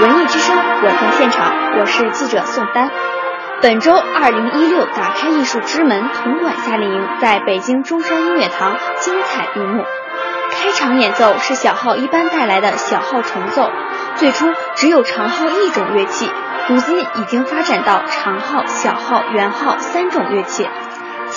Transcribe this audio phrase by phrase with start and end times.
[0.00, 2.88] 文艺之声，我在现场，我是记者宋丹。
[3.60, 9.84] 本周二零一六打开艺术之门铜管夏令营在北京中山音乐堂精彩闭幕。
[10.52, 13.72] 开场演奏是小号一班带来的小号重奏，
[14.14, 14.46] 最初
[14.76, 16.30] 只有长号一种乐器，
[16.68, 20.68] 如今已经发展到长号、小号、圆号三种乐器。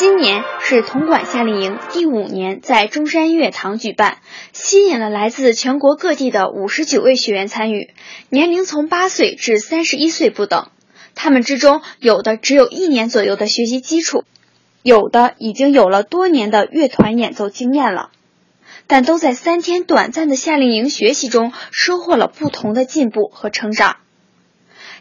[0.02, 4.18] 今年是铜管夏令营第五年在中山音乐堂举办，
[4.52, 7.94] 吸引了来自全国各地的五十九位学员参与，
[8.28, 10.70] 年龄从八岁至三十一岁不等。
[11.14, 14.24] 他们之中有的只有一年左右的学习基础，
[14.82, 18.10] 有的已经有了多年的乐团演奏经验了，
[18.88, 23.98] 但都在三天短暂的夏令营学习中收获了不同的进步和成长。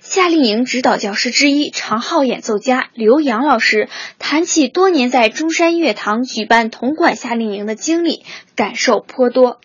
[0.00, 8.24] 夏令营指导教师之一、长号演奏家刘洋老师谈起多年在中山乐堂举办铜管夏令营的经历，
[8.56, 9.60] 感受颇多。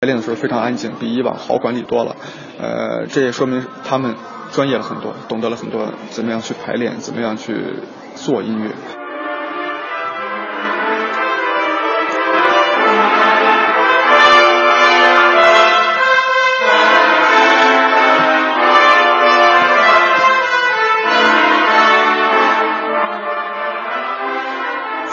[0.00, 2.16] 排练的时候非常安静，比以往好管理多了。
[2.58, 4.14] 呃，这也说明他们
[4.52, 7.52] 专业了很多，懂得了很多怎么样去排练，怎么样去
[8.14, 8.70] 做音乐。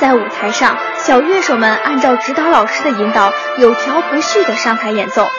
[0.08, 5.24] 在舞台上，小乐手们按照指导老师的引导，有条不紊地上台演奏《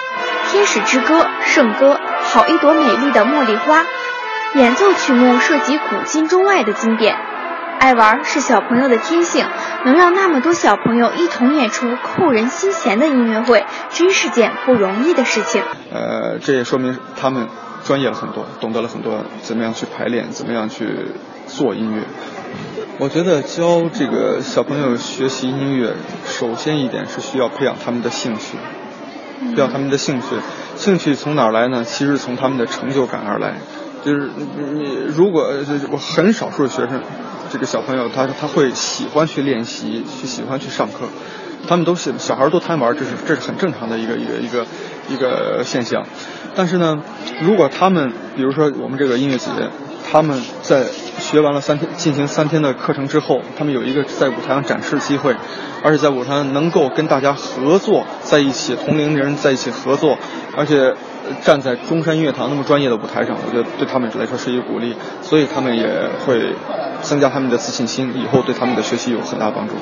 [0.50, 3.80] 天使之歌》《圣歌》《好一朵美丽的茉莉花》。
[4.56, 7.16] 演奏曲目涉及古今中外的经典。
[7.78, 9.46] 爱玩是小朋友的天性，
[9.86, 15.62] 能让那么多小朋友一同演出扣人心弦的音乐会，真是件不容易的事情。
[15.90, 17.48] 呃，这也说明他们
[17.86, 21.06] 专业了很多，懂得了很多怎么样去排练，怎么样去
[21.46, 22.02] 做音乐。
[23.00, 25.94] 我觉得教这个小朋友学习音乐，
[26.26, 28.56] 首先一点是需要培养他们的兴趣，
[29.54, 30.26] 培养他们的兴趣。
[30.74, 31.84] 兴趣从哪儿来呢？
[31.84, 33.54] 其实从他们的成就感而来。
[34.04, 34.28] 就是
[34.74, 35.48] 你如果
[35.92, 37.00] 我很少数学生，
[37.52, 41.06] 这个小朋友他他会喜欢去练习，去喜欢去上课。
[41.68, 44.66] 他们都是小孩都贪玩，这是这是很正常的一个一个一个
[45.08, 46.04] 一个现象。
[46.56, 46.96] 但是呢，
[47.42, 49.50] 如果他们比如说我们这个音乐节。
[50.10, 50.84] 他们在
[51.18, 55.36] 学完了三天进行三天的课程之后，他们有一个在舞台上展示的机会，
[55.82, 60.16] 而且在舞台上能够跟大家合作在一起，同龄人在一起合作，
[60.56, 60.94] 而且
[61.42, 66.54] 站在中山音乐堂那么专业的舞台上，我觉得对他们来说是一个鼓励，所以他们也会
[67.02, 69.74] 增加他们的自信心，以后对他们的学习有很大帮助。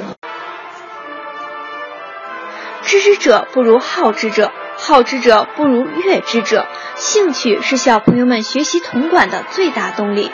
[2.82, 4.50] 知之者不如好之者。
[4.78, 6.66] 好之者不如乐之者，
[6.96, 10.30] 兴趣是小朋友们学习铜管的最大动力。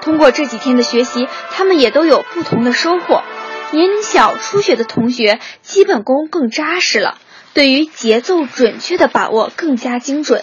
[0.00, 3.22] 通过这几天的学习，他们也都有不同的收获。
[3.72, 7.18] 年龄小、初学的同学，基本功更扎实了，
[7.52, 10.42] 对于节奏准确的把握更加精准。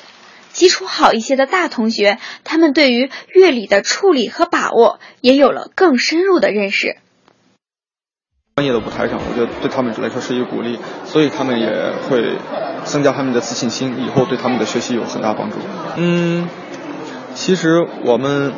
[0.51, 6.97] 基础好一些的大同学，他们对于乐理的处理和把握，也有了更深入的认识。
[8.55, 11.67] 专业的舞台上，我觉得对他们来说是一个鼓励，所以他们也
[12.07, 12.37] 会
[12.83, 15.57] 增加他们的自信心，以后对他们的学习有很大帮助。
[15.97, 16.47] 嗯，
[17.33, 18.53] 其实我们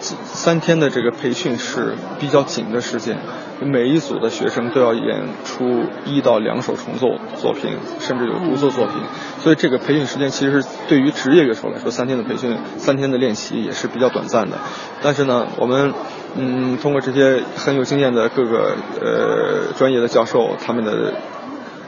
[0.00, 3.18] 三天的这个培训是比较紧的时间，
[3.60, 8.96] 每一组的学生都要演出一到两首重奏作品，甚至有独奏作品，
[9.40, 14.58] 所以这个培训时间其实对于职业乐手来说，三天的培训、三天的练习也是比较短暂的。
[15.02, 15.92] 但是呢，我们。
[16.36, 21.14] 嗯，通过这些很有经验的各个呃专业的教授，他们的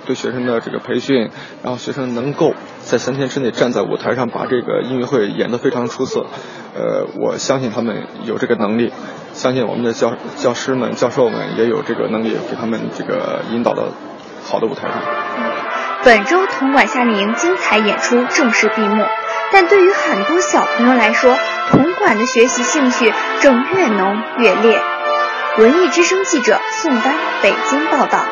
[0.06, 1.30] 对学生的这个培训，
[1.62, 6.26] 然后学生能够在三天之内站在舞台上把这个音乐会演得非常出色，
[6.74, 8.92] 呃，我相信他们有这个能力，
[9.34, 13.88] 相信我们的教教师们、教授们也有这个能力给他们这个引导到
[14.44, 15.02] 好的舞台上。
[16.04, 19.04] 本周铜管夏令营精彩演出正式闭幕。
[19.52, 21.36] 但对于很多小朋友来说，
[21.70, 24.80] 铜管的学习兴趣正越浓越烈。
[25.58, 28.24] 文艺之声记者宋丹北京报道。